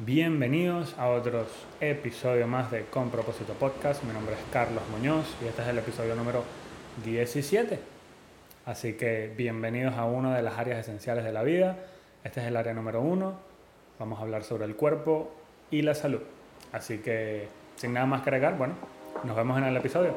Bienvenidos 0.00 0.98
a 0.98 1.08
otros 1.08 1.46
episodios 1.80 2.48
más 2.48 2.68
de 2.72 2.84
Con 2.86 3.10
Propósito 3.10 3.52
Podcast. 3.52 4.02
Mi 4.02 4.12
nombre 4.12 4.34
es 4.34 4.40
Carlos 4.52 4.82
Muñoz 4.90 5.24
y 5.40 5.46
este 5.46 5.62
es 5.62 5.68
el 5.68 5.78
episodio 5.78 6.16
número 6.16 6.42
17. 7.04 7.78
Así 8.66 8.94
que 8.94 9.32
bienvenidos 9.36 9.94
a 9.94 10.04
una 10.04 10.34
de 10.34 10.42
las 10.42 10.58
áreas 10.58 10.80
esenciales 10.80 11.22
de 11.22 11.32
la 11.32 11.44
vida. 11.44 11.76
Este 12.24 12.40
es 12.40 12.48
el 12.48 12.56
área 12.56 12.74
número 12.74 13.00
uno. 13.02 13.34
Vamos 14.00 14.18
a 14.18 14.22
hablar 14.22 14.42
sobre 14.42 14.64
el 14.64 14.74
cuerpo 14.74 15.32
y 15.70 15.82
la 15.82 15.94
salud. 15.94 16.22
Así 16.72 16.98
que 16.98 17.46
sin 17.76 17.92
nada 17.92 18.06
más 18.06 18.22
que 18.22 18.30
agregar, 18.30 18.58
bueno, 18.58 18.74
nos 19.22 19.36
vemos 19.36 19.56
en 19.58 19.64
el 19.64 19.76
episodio. 19.76 20.16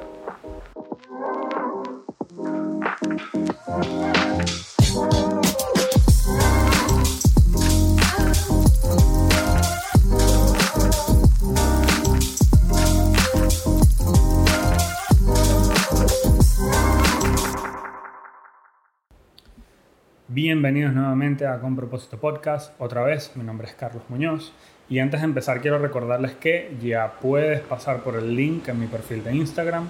Bienvenidos 20.50 20.94
nuevamente 20.94 21.46
a 21.46 21.60
Con 21.60 21.76
Propósito 21.76 22.22
Podcast. 22.22 22.74
Otra 22.80 23.04
vez, 23.04 23.34
mi 23.36 23.44
nombre 23.44 23.68
es 23.68 23.74
Carlos 23.74 24.04
Muñoz. 24.08 24.54
Y 24.88 25.00
antes 25.00 25.20
de 25.20 25.26
empezar, 25.26 25.60
quiero 25.60 25.78
recordarles 25.78 26.36
que 26.36 26.74
ya 26.82 27.16
puedes 27.20 27.60
pasar 27.60 28.02
por 28.02 28.16
el 28.16 28.34
link 28.34 28.66
en 28.70 28.80
mi 28.80 28.88
perfil 28.88 29.26
de 29.26 29.36
Instagram, 29.36 29.90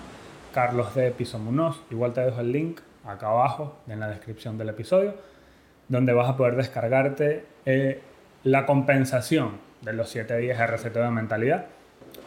Carlos 0.56 0.96
de 0.96 1.12
Piso 1.12 1.38
Muñoz. 1.38 1.80
Igual 1.92 2.14
te 2.14 2.22
dejo 2.22 2.42
el 2.42 2.52
link 2.52 2.80
acá 3.06 3.28
abajo 3.28 3.78
en 3.88 4.00
la 4.00 4.08
descripción 4.08 4.58
del 4.58 4.70
episodio, 4.70 5.14
donde 5.90 6.14
vas 6.14 6.28
a 6.28 6.36
poder 6.36 6.56
descargarte 6.56 7.46
eh, 7.68 8.02
la 8.44 8.66
compensación 8.66 9.60
de 9.82 9.94
los 9.94 10.10
7 10.10 10.38
días 10.38 10.58
de 10.58 10.66
receta 10.66 11.02
de 11.02 11.12
mentalidad 11.12 11.68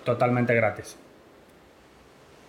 totalmente 0.05 0.55
gratis. 0.55 0.97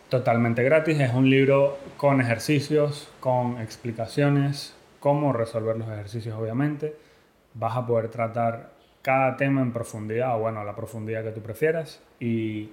Totalmente 0.09 0.61
gratis, 0.61 0.99
es 0.99 1.11
un 1.11 1.27
libro 1.27 1.79
con 1.97 2.21
ejercicios, 2.21 3.09
con 3.19 3.59
explicaciones, 3.59 4.75
cómo 5.01 5.33
resolver 5.33 5.75
los 5.75 5.89
ejercicios, 5.89 6.37
obviamente. 6.39 6.95
Vas 7.55 7.75
a 7.75 7.85
poder 7.85 8.07
tratar 8.07 8.69
cada 9.01 9.35
tema 9.35 9.61
en 9.61 9.73
profundidad, 9.73 10.37
o 10.37 10.39
bueno, 10.39 10.63
la 10.63 10.75
profundidad 10.75 11.23
que 11.23 11.31
tú 11.31 11.41
prefieras. 11.41 11.99
Y 12.19 12.69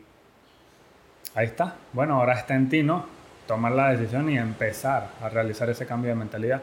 ahí 1.34 1.46
está. 1.46 1.74
Bueno, 1.92 2.20
ahora 2.20 2.34
está 2.34 2.54
en 2.54 2.68
ti, 2.68 2.84
¿no? 2.84 3.06
Tomar 3.48 3.72
la 3.72 3.90
decisión 3.90 4.30
y 4.30 4.38
empezar 4.38 5.08
a 5.22 5.30
realizar 5.30 5.68
ese 5.70 5.86
cambio 5.86 6.10
de 6.10 6.16
mentalidad. 6.16 6.62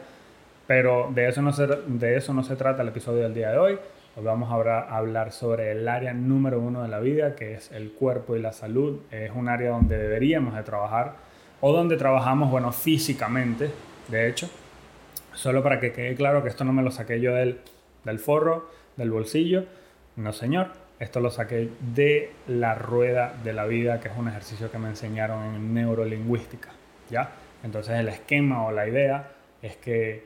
Pero 0.68 1.10
de 1.12 1.28
eso 1.28 1.42
no 1.42 1.52
se, 1.52 1.66
de 1.66 2.16
eso 2.16 2.32
no 2.32 2.44
se 2.44 2.54
trata 2.54 2.82
el 2.82 2.88
episodio 2.88 3.24
del 3.24 3.34
día 3.34 3.50
de 3.50 3.58
hoy. 3.58 3.78
Hoy 4.16 4.24
vamos 4.24 4.50
a 4.50 4.96
hablar 4.96 5.32
sobre 5.32 5.72
el 5.72 5.88
área 5.88 6.14
número 6.14 6.60
uno 6.60 6.82
de 6.82 6.88
la 6.88 7.00
vida, 7.00 7.34
que 7.34 7.54
es 7.54 7.72
el 7.72 7.90
cuerpo 7.90 8.36
y 8.36 8.40
la 8.40 8.52
salud. 8.52 9.00
Es 9.10 9.32
un 9.34 9.48
área 9.48 9.70
donde 9.70 9.98
deberíamos 9.98 10.54
de 10.54 10.62
trabajar, 10.62 11.14
o 11.60 11.72
donde 11.72 11.96
trabajamos, 11.96 12.52
bueno, 12.52 12.70
físicamente, 12.70 13.70
de 14.08 14.28
hecho 14.28 14.48
Solo 15.36 15.62
para 15.62 15.78
que 15.80 15.92
quede 15.92 16.14
claro 16.14 16.42
que 16.42 16.48
esto 16.48 16.64
no 16.64 16.72
me 16.72 16.82
lo 16.82 16.90
saqué 16.90 17.20
yo 17.20 17.34
del, 17.34 17.60
del 18.04 18.18
forro, 18.18 18.70
del 18.96 19.10
bolsillo. 19.10 19.66
No, 20.16 20.32
señor. 20.32 20.68
Esto 20.98 21.20
lo 21.20 21.30
saqué 21.30 21.68
de 21.94 22.32
la 22.46 22.74
rueda 22.74 23.34
de 23.44 23.52
la 23.52 23.66
vida, 23.66 24.00
que 24.00 24.08
es 24.08 24.16
un 24.16 24.28
ejercicio 24.28 24.70
que 24.70 24.78
me 24.78 24.88
enseñaron 24.88 25.54
en 25.54 25.74
neurolingüística. 25.74 26.70
¿Ya? 27.10 27.30
Entonces 27.62 27.98
el 27.98 28.08
esquema 28.08 28.64
o 28.64 28.72
la 28.72 28.88
idea 28.88 29.28
es 29.60 29.76
que 29.76 30.24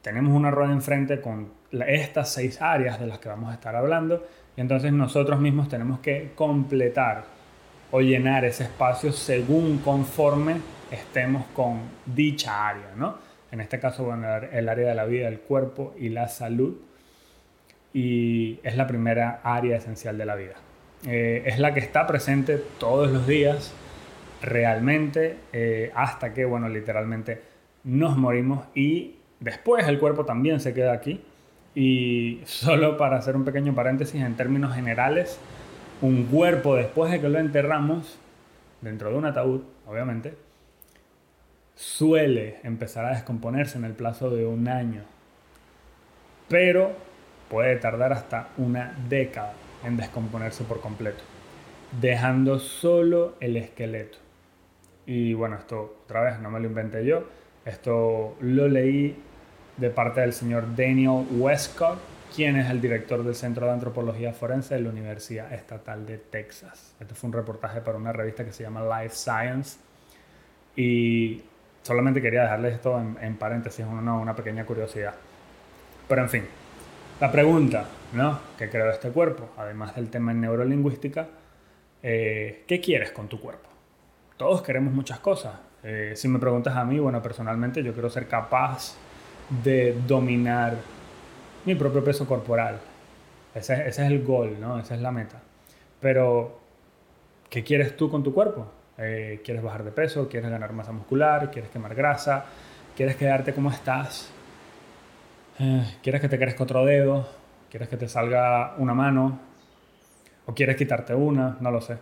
tenemos 0.00 0.32
una 0.32 0.50
rueda 0.50 0.72
enfrente 0.72 1.20
con 1.20 1.52
estas 1.86 2.32
seis 2.32 2.62
áreas 2.62 2.98
de 2.98 3.06
las 3.06 3.18
que 3.18 3.28
vamos 3.28 3.50
a 3.50 3.54
estar 3.54 3.76
hablando 3.76 4.26
y 4.56 4.60
entonces 4.60 4.92
nosotros 4.92 5.40
mismos 5.40 5.68
tenemos 5.68 6.00
que 6.00 6.32
completar 6.34 7.24
o 7.90 8.00
llenar 8.00 8.44
ese 8.44 8.64
espacio 8.64 9.12
según 9.12 9.78
conforme 9.78 10.56
estemos 10.90 11.44
con 11.54 11.80
dicha 12.06 12.68
área, 12.68 12.92
¿no? 12.96 13.33
En 13.54 13.60
este 13.60 13.78
caso, 13.78 14.02
bueno, 14.02 14.26
el 14.50 14.68
área 14.68 14.88
de 14.88 14.96
la 14.96 15.04
vida, 15.04 15.28
el 15.28 15.38
cuerpo 15.38 15.94
y 15.96 16.08
la 16.08 16.26
salud, 16.26 16.74
y 17.92 18.58
es 18.64 18.76
la 18.76 18.88
primera 18.88 19.42
área 19.44 19.76
esencial 19.76 20.18
de 20.18 20.26
la 20.26 20.34
vida. 20.34 20.54
Eh, 21.06 21.44
es 21.46 21.60
la 21.60 21.72
que 21.72 21.78
está 21.78 22.04
presente 22.08 22.60
todos 22.80 23.12
los 23.12 23.28
días, 23.28 23.72
realmente, 24.42 25.36
eh, 25.52 25.92
hasta 25.94 26.34
que, 26.34 26.44
bueno, 26.44 26.68
literalmente 26.68 27.42
nos 27.84 28.16
morimos 28.16 28.66
y 28.74 29.18
después 29.38 29.86
el 29.86 30.00
cuerpo 30.00 30.24
también 30.24 30.58
se 30.58 30.74
queda 30.74 30.92
aquí. 30.92 31.22
Y 31.76 32.40
solo 32.46 32.96
para 32.96 33.18
hacer 33.18 33.36
un 33.36 33.44
pequeño 33.44 33.72
paréntesis, 33.72 34.20
en 34.20 34.34
términos 34.34 34.74
generales, 34.74 35.38
un 36.02 36.24
cuerpo 36.24 36.74
después 36.74 37.12
de 37.12 37.20
que 37.20 37.28
lo 37.28 37.38
enterramos, 37.38 38.18
dentro 38.80 39.10
de 39.10 39.16
un 39.16 39.26
ataúd, 39.26 39.60
obviamente, 39.86 40.34
suele 41.74 42.58
empezar 42.62 43.04
a 43.04 43.10
descomponerse 43.10 43.78
en 43.78 43.84
el 43.84 43.92
plazo 43.92 44.30
de 44.30 44.46
un 44.46 44.68
año, 44.68 45.02
pero 46.48 46.92
puede 47.48 47.76
tardar 47.76 48.12
hasta 48.12 48.48
una 48.56 48.96
década 49.08 49.54
en 49.84 49.96
descomponerse 49.96 50.64
por 50.64 50.80
completo, 50.80 51.22
dejando 52.00 52.58
solo 52.58 53.36
el 53.40 53.56
esqueleto. 53.56 54.18
Y 55.06 55.34
bueno, 55.34 55.56
esto 55.56 56.00
otra 56.04 56.22
vez 56.22 56.40
no 56.40 56.50
me 56.50 56.60
lo 56.60 56.66
inventé 56.66 57.04
yo, 57.04 57.24
esto 57.64 58.36
lo 58.40 58.68
leí 58.68 59.16
de 59.76 59.90
parte 59.90 60.20
del 60.20 60.32
señor 60.32 60.76
Daniel 60.76 61.26
Westcott, 61.32 61.98
quien 62.34 62.56
es 62.56 62.70
el 62.70 62.80
director 62.80 63.22
del 63.22 63.34
Centro 63.34 63.66
de 63.66 63.72
Antropología 63.72 64.32
Forense 64.32 64.74
de 64.74 64.80
la 64.80 64.90
Universidad 64.90 65.52
Estatal 65.52 66.06
de 66.06 66.18
Texas. 66.18 66.94
Este 66.98 67.14
fue 67.14 67.28
un 67.28 67.34
reportaje 67.34 67.80
para 67.80 67.96
una 67.96 68.12
revista 68.12 68.44
que 68.44 68.52
se 68.52 68.64
llama 68.64 68.82
Life 68.82 69.14
Science. 69.14 69.78
Y 70.76 71.42
solamente 71.84 72.20
quería 72.22 72.42
dejarles 72.42 72.74
esto 72.74 72.98
en, 72.98 73.36
paréntesis, 73.36 73.86
una, 73.86 74.14
una 74.14 74.34
pequeña 74.34 74.64
curiosidad. 74.64 75.14
Pero 76.08 76.22
en 76.22 76.28
fin, 76.28 76.44
la 77.20 77.30
pregunta 77.30 77.84
¿no? 78.14 78.40
que 78.58 78.68
creo 78.70 78.90
este 78.90 79.10
cuerpo, 79.10 79.50
además 79.56 79.94
del 79.94 80.08
tema 80.08 80.32
en 80.32 80.40
neurolingüística, 80.40 81.28
eh, 82.02 82.64
¿qué 82.66 82.80
quieres 82.80 83.12
con 83.12 83.28
tu 83.28 83.38
cuerpo? 83.38 83.68
Todos 84.36 84.62
queremos 84.62 84.92
muchas 84.92 85.20
cosas. 85.20 85.52
Eh, 85.82 86.14
si 86.16 86.26
me 86.26 86.38
preguntas 86.38 86.74
a 86.74 86.84
mí, 86.84 86.98
bueno, 86.98 87.22
personalmente 87.22 87.82
yo 87.82 87.92
quiero 87.92 88.08
ser 88.08 88.26
capaz 88.26 88.96
de 89.62 89.94
dominar 90.06 90.76
mi 91.66 91.74
propio 91.74 92.02
peso 92.02 92.26
corporal. 92.26 92.80
Ese, 93.54 93.74
ese 93.74 93.88
es 93.88 94.10
el 94.10 94.24
gol, 94.24 94.58
¿no? 94.58 94.78
Esa 94.78 94.94
es 94.94 95.02
la 95.02 95.12
meta. 95.12 95.40
Pero, 96.00 96.58
¿qué 97.50 97.62
quieres 97.62 97.94
tú 97.96 98.10
con 98.10 98.22
tu 98.22 98.32
cuerpo? 98.32 98.66
Eh, 98.98 99.40
quieres 99.44 99.62
bajar 99.62 99.84
de 99.84 99.90
peso, 99.90 100.28
quieres 100.28 100.50
ganar 100.50 100.72
masa 100.72 100.92
muscular, 100.92 101.50
quieres 101.50 101.70
quemar 101.70 101.94
grasa, 101.94 102.44
quieres 102.96 103.16
quedarte 103.16 103.52
como 103.52 103.70
estás, 103.70 104.30
eh, 105.58 105.96
quieres 106.02 106.20
que 106.20 106.28
te 106.28 106.38
crezca 106.38 106.62
otro 106.62 106.84
dedo, 106.84 107.28
quieres 107.70 107.88
que 107.88 107.96
te 107.96 108.08
salga 108.08 108.74
una 108.78 108.94
mano 108.94 109.38
o 110.46 110.54
quieres 110.54 110.76
quitarte 110.76 111.14
una, 111.14 111.56
no 111.60 111.70
lo 111.70 111.80
sé. 111.80 111.96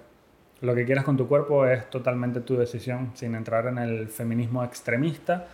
Lo 0.61 0.75
que 0.75 0.85
quieras 0.85 1.05
con 1.05 1.17
tu 1.17 1.27
cuerpo 1.27 1.67
es 1.67 1.91
totalmente 1.91 2.41
tu 2.41 2.57
decisión, 2.57 3.13
sin 3.15 3.35
entrar 3.35 3.67
en 3.67 3.79
el 3.79 4.09
feminismo 4.09 4.63
extremista. 4.63 5.47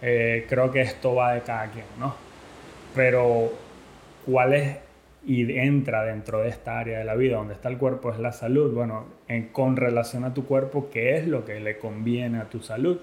Eh, 0.00 0.46
creo 0.48 0.70
que 0.70 0.80
esto 0.80 1.14
va 1.14 1.34
de 1.34 1.42
cada 1.42 1.66
quien, 1.66 1.84
¿no? 1.98 2.14
Pero, 2.94 3.52
¿cuál 4.24 4.54
es 4.54 4.76
y 5.28 5.58
entra 5.58 6.04
dentro 6.04 6.40
de 6.40 6.48
esta 6.48 6.78
área 6.78 7.00
de 7.00 7.04
la 7.04 7.14
vida 7.14 7.36
donde 7.36 7.52
está 7.52 7.68
el 7.68 7.76
cuerpo 7.76 8.10
es 8.10 8.18
la 8.18 8.32
salud. 8.32 8.72
Bueno, 8.72 9.04
en, 9.28 9.48
con 9.48 9.76
relación 9.76 10.24
a 10.24 10.32
tu 10.32 10.46
cuerpo, 10.46 10.88
¿qué 10.90 11.18
es 11.18 11.28
lo 11.28 11.44
que 11.44 11.60
le 11.60 11.76
conviene 11.76 12.38
a 12.38 12.48
tu 12.48 12.62
salud? 12.62 12.98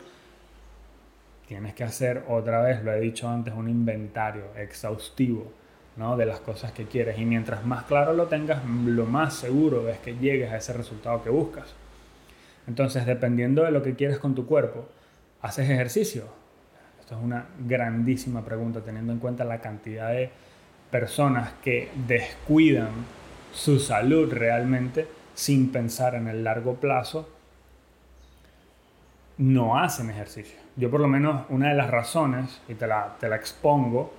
Tienes 1.48 1.76
que 1.76 1.84
hacer 1.84 2.24
otra 2.28 2.64
vez, 2.64 2.84
lo 2.84 2.92
he 2.92 3.00
dicho 3.00 3.30
antes, 3.30 3.54
un 3.54 3.70
inventario 3.70 4.46
exhaustivo 4.58 5.52
¿no? 5.98 6.18
de 6.18 6.26
las 6.26 6.40
cosas 6.40 6.72
que 6.72 6.86
quieres. 6.86 7.20
Y 7.20 7.26
mientras 7.26 7.64
más 7.64 7.84
claro 7.84 8.14
lo 8.14 8.26
tengas, 8.26 8.66
lo 8.66 9.06
más 9.06 9.36
seguro 9.36 9.88
es 9.88 10.00
que 10.00 10.16
llegues 10.16 10.52
a 10.52 10.58
ese 10.58 10.74
resultado 10.74 11.24
que 11.24 11.30
buscas. 11.30 11.76
Entonces, 12.66 13.06
dependiendo 13.06 13.62
de 13.62 13.70
lo 13.70 13.84
que 13.84 13.94
quieres 13.94 14.18
con 14.18 14.34
tu 14.34 14.48
cuerpo, 14.48 14.88
¿haces 15.44 15.70
ejercicio? 15.70 16.24
Esto 17.00 17.20
es 17.20 17.24
una 17.24 17.46
grandísima 17.68 18.44
pregunta 18.44 18.82
teniendo 18.82 19.14
en 19.14 19.20
cuenta 19.20 19.44
la 19.44 19.62
cantidad 19.62 20.10
de 20.10 20.32
personas 21.00 21.52
que 21.62 21.90
descuidan 22.08 22.88
su 23.52 23.80
salud 23.80 24.32
realmente 24.32 25.06
sin 25.34 25.70
pensar 25.70 26.16
en 26.16 26.30
el 26.30 26.42
largo 26.46 26.76
plazo, 26.76 27.28
no 29.38 29.78
hacen 29.78 30.10
ejercicio. 30.10 30.58
Yo 30.78 30.90
por 30.90 31.02
lo 31.02 31.10
menos 31.10 31.48
una 31.50 31.68
de 31.68 31.76
las 31.76 31.92
razones, 31.92 32.62
y 32.70 32.76
te 32.76 32.88
la, 32.88 33.18
te 33.20 33.28
la 33.28 33.36
expongo, 33.36 34.14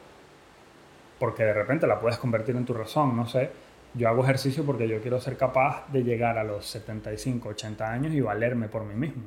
porque 1.18 1.44
de 1.44 1.54
repente 1.54 1.86
la 1.86 1.98
puedes 1.98 2.18
convertir 2.18 2.54
en 2.56 2.66
tu 2.66 2.74
razón, 2.74 3.16
no 3.16 3.26
sé, 3.26 3.48
yo 3.94 4.10
hago 4.10 4.22
ejercicio 4.22 4.62
porque 4.66 4.86
yo 4.86 5.00
quiero 5.00 5.18
ser 5.18 5.38
capaz 5.38 5.90
de 5.90 6.04
llegar 6.04 6.36
a 6.36 6.44
los 6.44 6.66
75, 6.66 7.48
80 7.48 7.90
años 7.90 8.12
y 8.12 8.20
valerme 8.20 8.68
por 8.68 8.84
mí 8.84 8.94
mismo. 8.94 9.22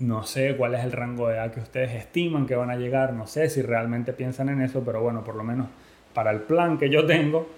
No 0.00 0.24
sé 0.24 0.54
cuál 0.58 0.74
es 0.74 0.84
el 0.84 0.92
rango 0.92 1.28
de 1.28 1.36
edad 1.36 1.50
que 1.50 1.60
ustedes 1.60 1.94
estiman 1.94 2.44
que 2.44 2.56
van 2.56 2.68
a 2.68 2.76
llegar, 2.76 3.14
no 3.14 3.26
sé 3.26 3.48
si 3.48 3.62
realmente 3.62 4.12
piensan 4.12 4.50
en 4.50 4.60
eso, 4.60 4.82
pero 4.84 5.00
bueno, 5.00 5.24
por 5.24 5.34
lo 5.34 5.44
menos 5.44 5.68
para 6.14 6.30
el 6.30 6.40
plan 6.40 6.78
que 6.78 6.88
yo 6.88 7.04
tengo, 7.04 7.48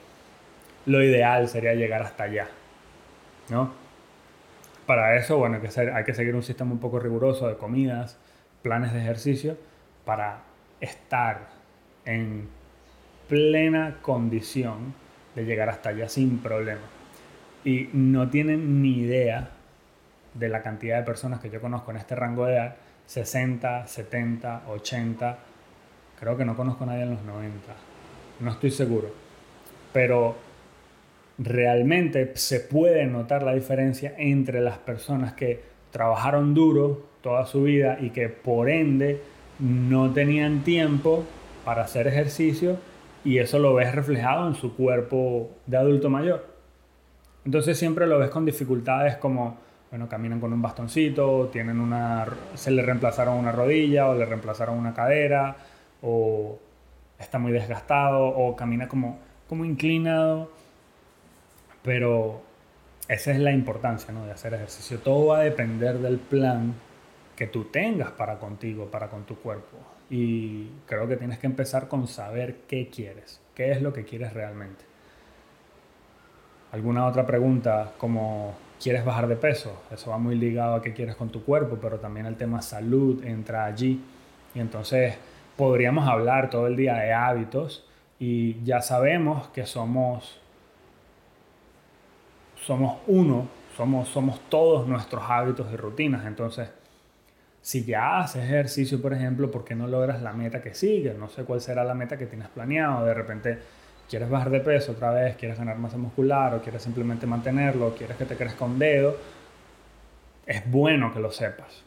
lo 0.86 1.02
ideal 1.02 1.48
sería 1.48 1.74
llegar 1.74 2.02
hasta 2.02 2.24
allá, 2.24 2.48
¿no? 3.50 3.72
Para 4.86 5.16
eso, 5.16 5.36
bueno, 5.36 5.56
hay 5.56 5.68
que, 5.68 5.80
hay 5.80 6.04
que 6.04 6.14
seguir 6.14 6.34
un 6.34 6.42
sistema 6.42 6.72
un 6.72 6.78
poco 6.78 6.98
riguroso 6.98 7.48
de 7.48 7.56
comidas, 7.56 8.18
planes 8.62 8.92
de 8.92 9.00
ejercicio, 9.00 9.56
para 10.04 10.38
estar 10.80 11.48
en 12.04 12.48
plena 13.28 13.98
condición 14.00 14.94
de 15.34 15.44
llegar 15.44 15.68
hasta 15.68 15.90
allá 15.90 16.08
sin 16.08 16.38
problema. 16.38 16.80
Y 17.64 17.90
no 17.92 18.30
tienen 18.30 18.80
ni 18.80 18.98
idea 18.98 19.50
de 20.34 20.48
la 20.48 20.62
cantidad 20.62 20.98
de 20.98 21.02
personas 21.02 21.40
que 21.40 21.50
yo 21.50 21.60
conozco 21.60 21.90
en 21.90 21.96
este 21.96 22.14
rango 22.14 22.46
de 22.46 22.54
edad, 22.54 22.76
60, 23.06 23.86
70, 23.86 24.62
80, 24.68 25.38
creo 26.20 26.36
que 26.36 26.44
no 26.44 26.56
conozco 26.56 26.84
a 26.84 26.88
nadie 26.88 27.02
en 27.02 27.10
los 27.10 27.22
90, 27.22 27.58
no 28.40 28.50
estoy 28.50 28.70
seguro, 28.70 29.08
pero 29.92 30.36
realmente 31.38 32.32
se 32.36 32.60
puede 32.60 33.06
notar 33.06 33.42
la 33.42 33.54
diferencia 33.54 34.14
entre 34.16 34.60
las 34.60 34.78
personas 34.78 35.34
que 35.34 35.60
trabajaron 35.90 36.54
duro 36.54 37.06
toda 37.22 37.46
su 37.46 37.64
vida 37.64 37.98
y 38.00 38.10
que 38.10 38.28
por 38.28 38.70
ende 38.70 39.20
no 39.58 40.12
tenían 40.12 40.62
tiempo 40.62 41.24
para 41.64 41.82
hacer 41.82 42.06
ejercicio 42.06 42.78
y 43.24 43.38
eso 43.38 43.58
lo 43.58 43.74
ves 43.74 43.94
reflejado 43.94 44.46
en 44.46 44.54
su 44.54 44.76
cuerpo 44.76 45.50
de 45.66 45.76
adulto 45.76 46.08
mayor. 46.08 46.46
Entonces 47.44 47.78
siempre 47.78 48.06
lo 48.06 48.18
ves 48.18 48.30
con 48.30 48.44
dificultades 48.44 49.16
como, 49.16 49.58
bueno, 49.90 50.08
caminan 50.08 50.40
con 50.40 50.52
un 50.52 50.62
bastoncito, 50.62 51.48
tienen 51.52 51.80
una, 51.80 52.26
se 52.54 52.70
le 52.70 52.82
reemplazaron 52.82 53.36
una 53.36 53.52
rodilla 53.52 54.08
o 54.08 54.14
le 54.14 54.24
reemplazaron 54.24 54.78
una 54.78 54.94
cadera, 54.94 55.56
o 56.02 56.58
está 57.18 57.38
muy 57.38 57.52
desgastado, 57.52 58.26
o 58.26 58.56
camina 58.56 58.88
como, 58.88 59.18
como 59.48 59.64
inclinado. 59.64 60.50
Pero 61.82 62.42
esa 63.08 63.30
es 63.30 63.38
la 63.38 63.52
importancia 63.52 64.12
¿no? 64.12 64.26
de 64.26 64.32
hacer 64.32 64.54
ejercicio. 64.54 64.98
Todo 64.98 65.26
va 65.26 65.38
a 65.38 65.42
depender 65.42 65.98
del 65.98 66.18
plan 66.18 66.74
que 67.36 67.46
tú 67.46 67.64
tengas 67.64 68.10
para 68.12 68.38
contigo, 68.38 68.86
para 68.90 69.08
con 69.08 69.24
tu 69.24 69.36
cuerpo. 69.36 69.76
Y 70.10 70.68
creo 70.86 71.06
que 71.06 71.16
tienes 71.16 71.38
que 71.38 71.46
empezar 71.46 71.88
con 71.88 72.08
saber 72.08 72.62
qué 72.68 72.88
quieres, 72.88 73.40
qué 73.54 73.72
es 73.72 73.82
lo 73.82 73.92
que 73.92 74.04
quieres 74.04 74.32
realmente. 74.32 74.84
¿Alguna 76.72 77.06
otra 77.06 77.26
pregunta 77.26 77.92
como 77.98 78.54
quieres 78.82 79.04
bajar 79.04 79.28
de 79.28 79.36
peso? 79.36 79.82
Eso 79.92 80.10
va 80.10 80.18
muy 80.18 80.36
ligado 80.36 80.76
a 80.76 80.82
qué 80.82 80.92
quieres 80.92 81.16
con 81.16 81.30
tu 81.30 81.44
cuerpo, 81.44 81.78
pero 81.80 81.98
también 81.98 82.26
el 82.26 82.36
tema 82.36 82.62
salud 82.62 83.24
entra 83.24 83.64
allí. 83.64 84.00
Y 84.54 84.60
entonces 84.60 85.14
podríamos 85.56 86.08
hablar 86.08 86.50
todo 86.50 86.66
el 86.66 86.76
día 86.76 86.94
de 86.94 87.12
hábitos 87.12 87.86
y 88.18 88.62
ya 88.64 88.80
sabemos 88.80 89.48
que 89.48 89.66
somos 89.66 90.40
somos 92.66 92.98
uno, 93.06 93.48
somos, 93.76 94.08
somos 94.08 94.40
todos 94.48 94.88
nuestros 94.88 95.22
hábitos 95.28 95.72
y 95.72 95.76
rutinas. 95.76 96.26
Entonces, 96.26 96.68
si 97.60 97.84
ya 97.84 98.18
haces 98.18 98.44
ejercicio, 98.44 99.00
por 99.00 99.12
ejemplo, 99.12 99.50
¿por 99.50 99.64
qué 99.64 99.76
no 99.76 99.86
logras 99.86 100.20
la 100.20 100.32
meta 100.32 100.60
que 100.60 100.74
sigue? 100.74 101.14
No 101.14 101.28
sé 101.28 101.44
cuál 101.44 101.60
será 101.60 101.84
la 101.84 101.94
meta 101.94 102.16
que 102.16 102.26
tienes 102.26 102.48
planeado. 102.48 103.04
De 103.04 103.14
repente 103.14 103.58
quieres 104.08 104.28
bajar 104.28 104.50
de 104.50 104.60
peso 104.60 104.92
otra 104.92 105.12
vez, 105.12 105.36
quieres 105.36 105.58
ganar 105.58 105.78
masa 105.78 105.96
muscular 105.96 106.54
o 106.54 106.60
quieres 106.60 106.82
simplemente 106.82 107.26
mantenerlo, 107.26 107.94
quieres 107.94 108.16
que 108.16 108.24
te 108.24 108.36
crezca 108.36 108.64
un 108.64 108.78
dedo. 108.78 109.16
Es 110.44 110.68
bueno 110.68 111.12
que 111.12 111.20
lo 111.20 111.30
sepas. 111.30 111.84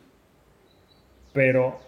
Pero 1.34 1.80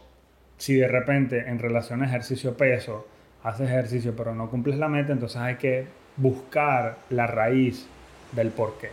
si 0.61 0.75
de 0.75 0.87
repente 0.87 1.49
en 1.49 1.57
relación 1.57 2.03
a 2.03 2.05
ejercicio-peso 2.05 3.07
haces 3.41 3.67
ejercicio 3.67 4.15
pero 4.15 4.35
no 4.35 4.51
cumples 4.51 4.77
la 4.77 4.89
meta, 4.89 5.11
entonces 5.11 5.41
hay 5.41 5.55
que 5.55 5.85
buscar 6.17 6.99
la 7.09 7.25
raíz 7.25 7.87
del 8.31 8.49
por 8.49 8.77
qué. 8.77 8.89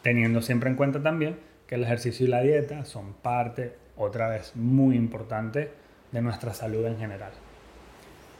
Teniendo 0.00 0.40
siempre 0.40 0.70
en 0.70 0.76
cuenta 0.76 1.02
también 1.02 1.36
que 1.66 1.74
el 1.74 1.84
ejercicio 1.84 2.24
y 2.24 2.30
la 2.30 2.40
dieta 2.40 2.86
son 2.86 3.12
parte, 3.12 3.72
otra 3.98 4.28
vez, 4.28 4.56
muy 4.56 4.96
importante 4.96 5.72
de 6.10 6.22
nuestra 6.22 6.54
salud 6.54 6.86
en 6.86 6.96
general. 6.96 7.32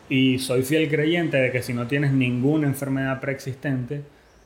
Y 0.09 0.39
soy 0.39 0.63
fiel 0.63 0.89
creyente 0.89 1.37
de 1.37 1.53
que 1.53 1.61
si 1.61 1.75
no 1.75 1.87
tienes 1.87 2.13
ninguna 2.13 2.67
enfermedad 2.67 3.21
preexistente, 3.21 4.01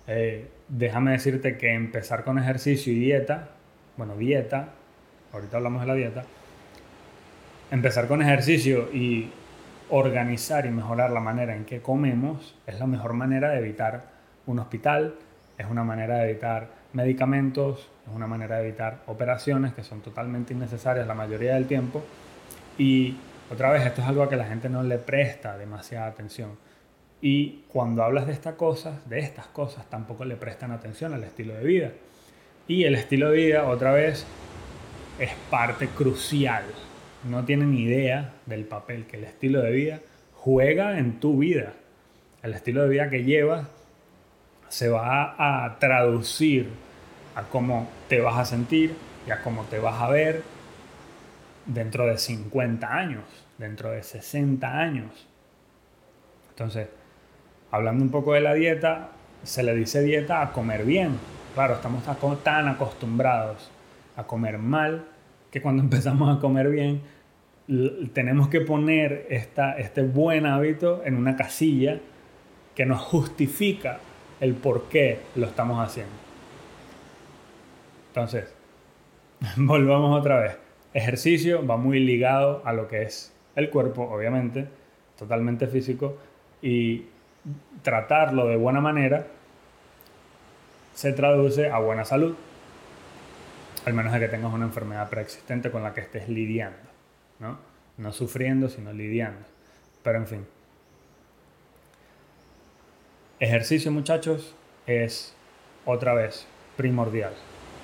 eh, 0.09 0.49
déjame 0.67 1.13
decirte 1.13 1.57
que 1.57 1.73
empezar 1.73 2.25
con 2.25 2.37
ejercicio 2.37 2.93
y 2.93 2.99
dieta, 2.99 3.51
bueno, 3.97 4.17
dieta, 4.17 4.71
ahorita 5.33 5.59
hablamos 5.59 5.83
de 5.83 5.87
la 5.87 5.95
dieta, 5.95 6.25
empezar 7.71 8.07
con 8.09 8.23
ejercicio 8.23 8.89
y 8.93 9.31
organizar 9.91 10.67
y 10.67 10.71
mejorar 10.71 11.11
la 11.11 11.21
manera 11.21 11.55
en 11.55 11.65
que 11.65 11.81
comemos 11.81 12.55
es 12.67 12.79
la 12.79 12.87
mejor 12.87 13.13
manera 13.13 13.51
de 13.51 13.59
evitar 13.59 14.05
un 14.47 14.59
hospital, 14.59 15.15
es 15.59 15.67
una 15.67 15.85
manera 15.85 16.19
de 16.19 16.31
evitar 16.31 16.69
medicamentos, 16.93 17.89
es 18.07 18.15
una 18.15 18.27
manera 18.27 18.57
de 18.57 18.69
evitar 18.69 19.03
operaciones 19.07 19.75
que 19.75 19.83
son 19.83 20.01
totalmente 20.01 20.53
innecesarias 20.53 21.07
la 21.07 21.15
mayoría 21.15 21.55
del 21.55 21.67
tiempo. 21.67 22.03
Y 22.79 23.17
otra 23.51 23.71
vez, 23.71 23.85
esto 23.87 24.03
es 24.03 24.09
algo 24.09 24.23
a 24.23 24.29
que 24.29 24.37
la 24.37 24.47
gente 24.47 24.69
no 24.69 24.83
le 24.83 24.99
presta 24.99 25.57
demasiada 25.57 26.07
atención. 26.07 26.51
Y 27.21 27.65
cuando 27.69 28.03
hablas 28.03 28.27
de 28.27 28.33
estas 28.33 28.55
cosas, 28.55 29.09
de 29.09 29.21
estas 29.21 29.47
cosas, 29.47 29.89
tampoco 29.89 30.25
le 30.25 30.37
prestan 30.37 30.73
atención 30.73 31.15
al 31.15 31.25
estilo 31.25 31.55
de 31.55 31.65
vida. 31.65 31.91
Y 32.69 32.85
el 32.85 32.95
estilo 32.95 33.31
de 33.31 33.37
vida, 33.37 33.69
otra 33.69 33.93
vez, 33.93 34.27
es 35.19 35.31
parte 35.51 35.89
crucial. 35.89 36.65
No 37.25 37.45
tienen 37.45 37.75
idea 37.75 38.35
del 38.47 38.65
papel 38.65 39.07
que 39.07 39.17
el 39.17 39.25
estilo 39.25 39.63
de 39.63 39.71
vida 39.71 40.01
juega 40.35 40.99
en 40.99 41.21
tu 41.21 41.39
vida. 41.39 41.73
El 42.43 42.53
estilo 42.53 42.83
de 42.83 42.91
vida 42.91 43.09
que 43.09 43.25
llevas 43.25 43.67
se 44.69 44.89
va 44.89 45.35
a 45.39 45.79
traducir 45.79 46.69
a 47.35 47.45
cómo 47.45 47.89
te 48.09 48.21
vas 48.21 48.39
a 48.39 48.45
sentir 48.45 48.95
y 49.27 49.31
a 49.31 49.41
cómo 49.43 49.65
te 49.65 49.79
vas 49.79 50.03
a 50.03 50.11
ver 50.11 50.43
dentro 51.65 52.07
de 52.07 52.19
50 52.19 52.95
años, 52.95 53.25
dentro 53.57 53.91
de 53.91 54.03
60 54.03 54.79
años. 54.79 55.27
Entonces, 56.51 56.89
hablando 57.71 58.05
un 58.05 58.11
poco 58.11 58.35
de 58.35 58.41
la 58.41 58.53
dieta, 58.53 59.09
se 59.43 59.63
le 59.63 59.75
dice 59.75 60.03
dieta 60.03 60.43
a 60.43 60.53
comer 60.53 60.85
bien. 60.85 61.19
Claro, 61.55 61.75
estamos 61.75 62.05
tan 62.43 62.69
acostumbrados 62.69 63.71
a 64.17 64.25
comer 64.25 64.59
mal 64.59 65.07
que 65.51 65.63
cuando 65.63 65.83
empezamos 65.85 66.37
a 66.37 66.41
comer 66.41 66.69
bien 66.69 67.14
tenemos 68.13 68.49
que 68.49 68.61
poner 68.61 69.27
esta, 69.31 69.79
este 69.79 70.03
buen 70.03 70.47
hábito 70.47 71.03
en 71.05 71.17
una 71.17 71.37
casilla 71.37 71.99
que 72.75 72.85
nos 72.85 73.01
justifica 73.01 74.01
el 74.41 74.55
por 74.55 74.89
qué 74.89 75.21
lo 75.35 75.47
estamos 75.47 75.85
haciendo. 75.85 76.13
Entonces, 78.09 78.53
volvamos 79.57 80.19
otra 80.19 80.41
vez. 80.41 80.59
Ejercicio 80.93 81.67
va 81.67 81.77
muy 81.77 82.01
ligado 82.01 82.63
a 82.65 82.73
lo 82.73 82.87
que 82.87 83.03
es 83.03 83.35
el 83.57 83.71
cuerpo, 83.71 84.03
obviamente, 84.03 84.67
totalmente 85.19 85.67
físico, 85.67 86.19
y 86.63 87.07
tratarlo 87.83 88.47
de 88.47 88.57
buena 88.57 88.81
manera 88.81 89.27
se 90.95 91.13
traduce 91.13 91.69
a 91.69 91.79
buena 91.79 92.05
salud, 92.05 92.37
al 93.85 93.95
menos 93.95 94.13
de 94.13 94.21
que 94.21 94.29
tengas 94.29 94.53
una 94.53 94.65
enfermedad 94.65 95.11
preexistente 95.11 95.71
con 95.71 95.83
la 95.83 95.93
que 95.93 96.01
estés 96.01 96.29
lidiando, 96.29 96.79
¿no? 97.39 97.59
No 97.97 98.13
sufriendo, 98.13 98.69
sino 98.69 98.93
lidiando. 98.93 99.47
Pero 100.03 100.19
en 100.19 100.27
fin, 100.27 100.47
Ejercicio, 103.41 103.91
muchachos, 103.91 104.55
es 104.87 105.35
otra 105.85 106.15
vez 106.15 106.47
primordial. 106.77 107.33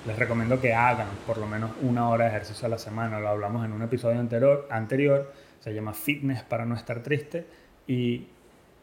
Les 0.07 0.17
recomiendo 0.17 0.61
que 0.61 0.73
hagan 0.73 1.09
por 1.27 1.37
lo 1.37 1.45
menos 1.45 1.71
una 1.81 2.09
hora 2.09 2.25
de 2.25 2.31
ejercicio 2.31 2.67
a 2.67 2.69
la 2.69 2.77
semana. 2.77 3.19
Lo 3.19 3.27
hablamos 3.27 3.65
en 3.65 3.73
un 3.73 3.81
episodio 3.81 4.19
anterior, 4.19 4.67
anterior 4.71 5.33
se 5.59 5.73
llama 5.73 5.93
Fitness 5.93 6.41
para 6.43 6.65
no 6.65 6.73
estar 6.73 7.03
triste. 7.03 7.45
Y 7.85 8.27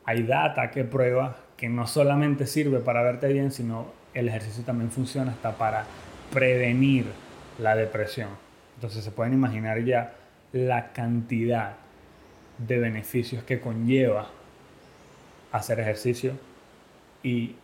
hay 0.05 0.25
data 0.25 0.71
que 0.71 0.85
prueba 0.85 1.39
que 1.57 1.71
no 1.71 1.87
solamente 1.87 2.47
sirve 2.47 2.81
para 2.81 3.03
verte 3.03 3.27
bien, 3.33 3.51
sino 3.51 3.87
el 4.13 4.29
ejercicio 4.29 4.63
también 4.63 4.91
funciona 4.91 5.33
hasta 5.33 5.57
para 5.57 5.85
prevenir 6.33 7.07
la 7.59 7.77
depresión. 7.77 8.29
Entonces 8.77 9.03
se 9.03 9.11
pueden 9.11 9.33
imaginar 9.33 9.83
ya 9.83 10.15
la 10.53 10.93
cantidad 10.93 11.77
de 12.59 12.79
beneficios 12.79 13.45
que 13.45 13.61
conlleva 13.61 14.29
hacer 15.53 15.81
ejercicio 15.81 16.33
y 17.23 17.55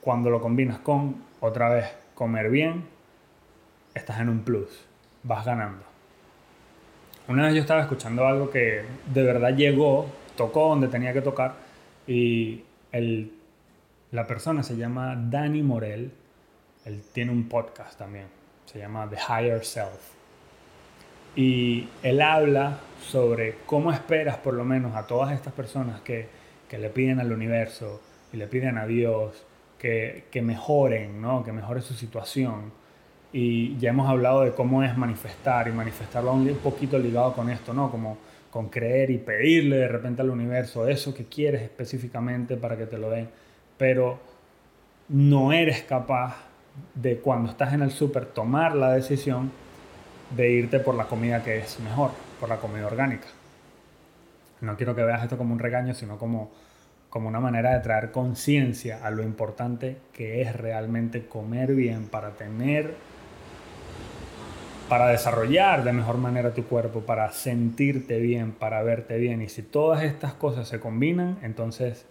cuando 0.00 0.30
lo 0.30 0.40
combinas 0.40 0.78
con, 0.78 1.16
otra 1.40 1.68
vez, 1.68 1.86
comer 2.14 2.50
bien, 2.50 2.84
estás 3.94 4.20
en 4.20 4.28
un 4.28 4.40
plus, 4.40 4.68
vas 5.22 5.44
ganando. 5.44 5.84
Una 7.28 7.44
vez 7.44 7.54
yo 7.54 7.60
estaba 7.60 7.82
escuchando 7.82 8.26
algo 8.26 8.50
que 8.50 8.84
de 9.12 9.22
verdad 9.22 9.54
llegó, 9.54 10.06
tocó 10.36 10.68
donde 10.68 10.88
tenía 10.88 11.12
que 11.12 11.20
tocar 11.20 11.56
y 12.06 12.64
el, 12.92 13.32
la 14.12 14.26
persona 14.26 14.62
se 14.62 14.76
llama 14.76 15.14
Danny 15.16 15.62
Morel, 15.62 16.10
él 16.86 17.02
tiene 17.12 17.32
un 17.32 17.48
podcast 17.48 17.98
también, 17.98 18.26
se 18.64 18.78
llama 18.78 19.08
The 19.08 19.16
Higher 19.16 19.64
Self. 19.64 20.17
Y 21.38 21.86
él 22.02 22.20
habla 22.20 22.80
sobre 23.00 23.58
cómo 23.64 23.92
esperas 23.92 24.38
por 24.38 24.54
lo 24.54 24.64
menos 24.64 24.96
a 24.96 25.06
todas 25.06 25.32
estas 25.32 25.52
personas 25.52 26.00
que, 26.00 26.26
que 26.68 26.78
le 26.78 26.90
piden 26.90 27.20
al 27.20 27.30
universo, 27.30 28.00
y 28.32 28.38
le 28.38 28.48
piden 28.48 28.76
a 28.76 28.88
Dios 28.88 29.44
que, 29.78 30.24
que 30.32 30.42
mejoren, 30.42 31.22
¿no? 31.22 31.44
que 31.44 31.52
mejore 31.52 31.80
su 31.80 31.94
situación. 31.94 32.72
Y 33.32 33.78
ya 33.78 33.90
hemos 33.90 34.08
hablado 34.08 34.40
de 34.40 34.50
cómo 34.50 34.82
es 34.82 34.96
manifestar 34.96 35.68
y 35.68 35.70
manifestarlo 35.70 36.32
un 36.32 36.48
poquito 36.56 36.98
ligado 36.98 37.34
con 37.34 37.50
esto, 37.50 37.72
¿no? 37.72 37.88
Como 37.88 38.18
con 38.50 38.68
creer 38.68 39.10
y 39.10 39.18
pedirle 39.18 39.76
de 39.76 39.86
repente 39.86 40.22
al 40.22 40.30
universo 40.30 40.88
eso 40.88 41.14
que 41.14 41.26
quieres 41.26 41.62
específicamente 41.62 42.56
para 42.56 42.76
que 42.76 42.86
te 42.86 42.98
lo 42.98 43.10
den. 43.10 43.28
Pero 43.76 44.18
no 45.08 45.52
eres 45.52 45.82
capaz 45.84 46.48
de 46.96 47.18
cuando 47.18 47.50
estás 47.50 47.74
en 47.74 47.82
el 47.82 47.92
súper 47.92 48.26
tomar 48.26 48.74
la 48.74 48.92
decisión 48.92 49.52
de 50.30 50.50
irte 50.50 50.80
por 50.80 50.94
la 50.94 51.06
comida 51.06 51.42
que 51.42 51.58
es 51.58 51.80
mejor, 51.80 52.10
por 52.40 52.48
la 52.48 52.58
comida 52.58 52.86
orgánica. 52.86 53.28
No 54.60 54.76
quiero 54.76 54.94
que 54.94 55.02
veas 55.02 55.22
esto 55.22 55.38
como 55.38 55.54
un 55.54 55.60
regaño, 55.60 55.94
sino 55.94 56.18
como 56.18 56.50
como 57.10 57.28
una 57.28 57.40
manera 57.40 57.72
de 57.74 57.80
traer 57.80 58.10
conciencia 58.10 59.04
a 59.04 59.10
lo 59.10 59.22
importante 59.22 59.96
que 60.12 60.42
es 60.42 60.54
realmente 60.54 61.26
comer 61.26 61.74
bien 61.74 62.06
para 62.08 62.30
tener, 62.32 62.94
para 64.88 65.08
desarrollar 65.08 65.84
de 65.84 65.92
mejor 65.92 66.18
manera 66.18 66.52
tu 66.52 66.64
cuerpo, 66.64 67.00
para 67.00 67.32
sentirte 67.32 68.18
bien, 68.18 68.52
para 68.52 68.82
verte 68.82 69.16
bien. 69.16 69.40
Y 69.40 69.48
si 69.48 69.62
todas 69.62 70.02
estas 70.02 70.34
cosas 70.34 70.68
se 70.68 70.80
combinan, 70.80 71.38
entonces 71.42 72.04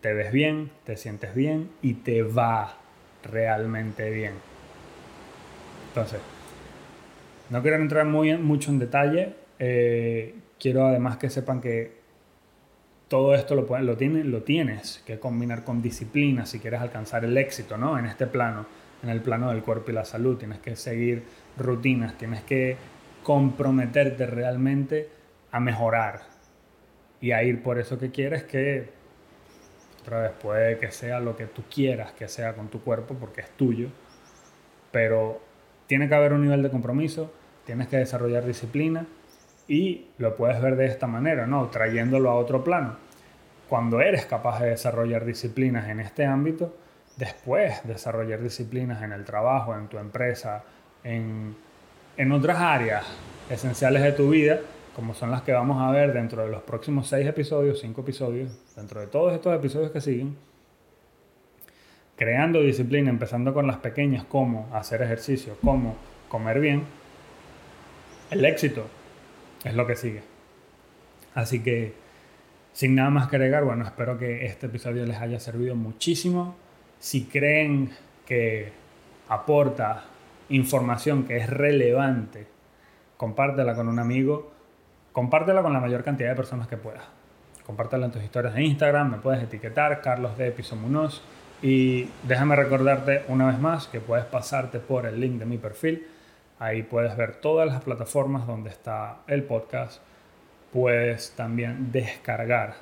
te 0.00 0.12
ves 0.14 0.32
bien, 0.32 0.70
te 0.84 0.96
sientes 0.96 1.34
bien 1.34 1.70
y 1.80 1.94
te 1.94 2.22
va 2.22 2.74
realmente 3.22 4.10
bien. 4.10 4.32
Entonces, 5.88 6.20
no 7.50 7.62
quiero 7.62 7.76
entrar 7.76 8.06
muy, 8.06 8.36
mucho 8.36 8.70
en 8.70 8.78
detalle. 8.78 9.34
Eh, 9.58 10.34
quiero 10.58 10.86
además 10.86 11.16
que 11.18 11.30
sepan 11.30 11.60
que 11.60 12.04
todo 13.08 13.34
esto 13.34 13.54
lo, 13.54 13.62
lo, 13.62 13.96
lo 13.96 14.42
tienes 14.42 15.02
que 15.06 15.18
combinar 15.18 15.64
con 15.64 15.82
disciplina 15.82 16.46
si 16.46 16.58
quieres 16.58 16.80
alcanzar 16.80 17.24
el 17.24 17.36
éxito, 17.36 17.76
¿no? 17.76 17.98
En 17.98 18.06
este 18.06 18.26
plano, 18.26 18.66
en 19.02 19.10
el 19.10 19.20
plano 19.20 19.50
del 19.50 19.62
cuerpo 19.62 19.90
y 19.90 19.94
la 19.94 20.04
salud. 20.04 20.36
Tienes 20.36 20.58
que 20.58 20.76
seguir 20.76 21.22
rutinas, 21.58 22.16
tienes 22.16 22.42
que 22.42 22.76
comprometerte 23.22 24.26
realmente 24.26 25.08
a 25.50 25.60
mejorar 25.60 26.22
y 27.20 27.32
a 27.32 27.42
ir 27.42 27.62
por 27.62 27.78
eso 27.78 27.98
que 27.98 28.10
quieres 28.10 28.44
que, 28.44 28.90
otra 30.02 30.20
vez, 30.20 30.32
puede 30.32 30.78
que 30.78 30.90
sea 30.90 31.20
lo 31.20 31.36
que 31.36 31.46
tú 31.46 31.62
quieras 31.72 32.12
que 32.12 32.28
sea 32.28 32.54
con 32.54 32.68
tu 32.68 32.82
cuerpo 32.82 33.14
porque 33.14 33.40
es 33.40 33.50
tuyo, 33.50 33.88
pero 34.92 35.40
tiene 35.86 36.08
que 36.08 36.14
haber 36.14 36.32
un 36.32 36.42
nivel 36.42 36.62
de 36.62 36.70
compromiso, 36.70 37.32
tienes 37.64 37.88
que 37.88 37.96
desarrollar 37.96 38.44
disciplina 38.44 39.06
y 39.68 40.06
lo 40.18 40.36
puedes 40.36 40.60
ver 40.60 40.76
de 40.76 40.86
esta 40.86 41.06
manera, 41.06 41.46
¿no? 41.46 41.66
Trayéndolo 41.68 42.30
a 42.30 42.34
otro 42.34 42.62
plano. 42.62 42.96
Cuando 43.68 44.00
eres 44.00 44.26
capaz 44.26 44.60
de 44.60 44.70
desarrollar 44.70 45.24
disciplinas 45.24 45.88
en 45.88 46.00
este 46.00 46.26
ámbito, 46.26 46.76
después 47.16 47.80
desarrollar 47.84 48.42
disciplinas 48.42 49.02
en 49.02 49.12
el 49.12 49.24
trabajo, 49.24 49.74
en 49.74 49.88
tu 49.88 49.98
empresa, 49.98 50.64
en, 51.02 51.56
en 52.16 52.32
otras 52.32 52.58
áreas 52.58 53.04
esenciales 53.48 54.02
de 54.02 54.12
tu 54.12 54.30
vida, 54.30 54.60
como 54.94 55.14
son 55.14 55.30
las 55.30 55.42
que 55.42 55.52
vamos 55.52 55.82
a 55.82 55.90
ver 55.90 56.12
dentro 56.12 56.44
de 56.44 56.50
los 56.50 56.62
próximos 56.62 57.08
seis 57.08 57.26
episodios, 57.26 57.80
cinco 57.80 58.02
episodios, 58.02 58.50
dentro 58.76 59.00
de 59.00 59.06
todos 59.06 59.32
estos 59.32 59.54
episodios 59.54 59.90
que 59.90 60.00
siguen, 60.00 60.36
creando 62.16 62.60
disciplina, 62.60 63.10
empezando 63.10 63.52
con 63.54 63.66
las 63.66 63.78
pequeñas, 63.78 64.24
como 64.24 64.68
hacer 64.72 65.02
ejercicio, 65.02 65.56
como 65.62 65.96
comer 66.28 66.60
bien, 66.60 66.84
el 68.30 68.44
éxito 68.44 68.86
es 69.64 69.74
lo 69.74 69.86
que 69.86 69.96
sigue. 69.96 70.22
Así 71.34 71.62
que, 71.62 71.94
sin 72.72 72.94
nada 72.94 73.10
más 73.10 73.28
que 73.28 73.36
agregar, 73.36 73.64
bueno, 73.64 73.84
espero 73.84 74.18
que 74.18 74.46
este 74.46 74.66
episodio 74.66 75.04
les 75.06 75.18
haya 75.18 75.40
servido 75.40 75.74
muchísimo. 75.74 76.56
Si 76.98 77.24
creen 77.24 77.90
que 78.26 78.72
aporta 79.28 80.04
información 80.48 81.24
que 81.24 81.36
es 81.36 81.50
relevante, 81.50 82.46
compártela 83.16 83.74
con 83.74 83.88
un 83.88 83.98
amigo, 83.98 84.52
compártela 85.12 85.62
con 85.62 85.72
la 85.72 85.80
mayor 85.80 86.04
cantidad 86.04 86.30
de 86.30 86.36
personas 86.36 86.68
que 86.68 86.76
puedas. 86.76 87.04
Compártela 87.66 88.06
en 88.06 88.12
tus 88.12 88.22
historias 88.22 88.54
de 88.54 88.62
Instagram, 88.62 89.10
me 89.10 89.16
puedes 89.18 89.42
etiquetar, 89.42 90.02
Carlos 90.02 90.36
de 90.36 90.50
Pisomunos. 90.52 91.22
Y 91.64 92.08
déjame 92.28 92.54
recordarte 92.54 93.24
una 93.26 93.46
vez 93.46 93.58
más 93.58 93.88
que 93.88 93.98
puedes 93.98 94.26
pasarte 94.26 94.78
por 94.78 95.06
el 95.06 95.18
link 95.18 95.38
de 95.38 95.46
mi 95.46 95.58
perfil 95.58 96.06
Ahí 96.58 96.82
puedes 96.82 97.16
ver 97.16 97.34
todas 97.36 97.66
las 97.66 97.82
plataformas 97.82 98.46
donde 98.46 98.70
está 98.70 99.18
el 99.26 99.42
podcast. 99.42 100.00
Puedes 100.72 101.32
también 101.32 101.90
descargar 101.90 102.76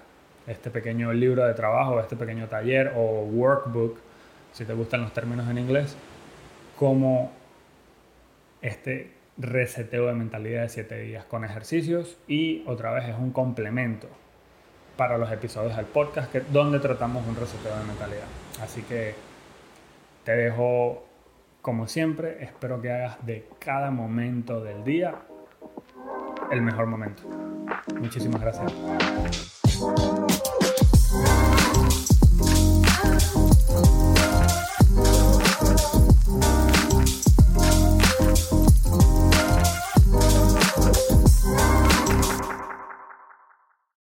este 0.46 0.70
pequeño 0.70 1.12
libro 1.12 1.46
de 1.46 1.54
trabajo, 1.54 1.98
este 1.98 2.16
pequeño 2.16 2.48
taller 2.48 2.92
o 2.94 3.22
workbook, 3.24 3.98
si 4.52 4.64
te 4.64 4.74
gustan 4.74 5.00
los 5.02 5.12
términos 5.12 5.48
en 5.48 5.58
inglés, 5.58 5.96
como 6.78 7.32
este 8.60 9.10
reseteo 9.38 10.06
de 10.06 10.14
mentalidad 10.14 10.62
de 10.62 10.68
7 10.68 10.98
días 11.00 11.24
con 11.24 11.44
ejercicios 11.44 12.18
y 12.28 12.62
otra 12.66 12.92
vez 12.92 13.08
es 13.08 13.16
un 13.16 13.32
complemento 13.32 14.08
para 14.96 15.16
los 15.16 15.32
episodios 15.32 15.76
del 15.76 15.86
podcast 15.86 16.30
que, 16.30 16.40
donde 16.40 16.78
tratamos 16.78 17.26
un 17.26 17.36
reseteo 17.36 17.76
de 17.76 17.84
mentalidad. 17.84 18.41
Así 18.62 18.83
que 18.83 19.14
te 20.25 20.33
dejo 20.33 21.04
como 21.62 21.87
siempre, 21.87 22.42
espero 22.42 22.81
que 22.81 22.90
hagas 22.90 23.25
de 23.25 23.49
cada 23.61 23.90
momento 23.90 24.62
del 24.62 24.83
día 24.85 25.14
el 26.50 26.61
mejor 26.61 26.87
momento. 26.87 27.23
Muchísimas 28.00 28.40
gracias. 28.40 28.73